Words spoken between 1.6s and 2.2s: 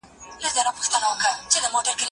به پاتې شم،